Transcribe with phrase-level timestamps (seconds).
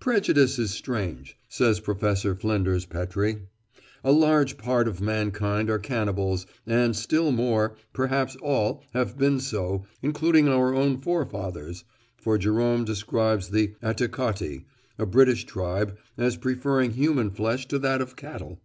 [0.00, 3.46] "Prejudice is strange," says Professor Flinders Petrie.
[4.02, 9.84] "A large part of mankind are cannibals, and still more, perhaps all, have been so,
[10.02, 11.84] including our own forefathers,
[12.16, 14.64] for Jerome describes the Atticotti,
[14.98, 18.60] a British tribe, as preferring human flesh to that of cattle....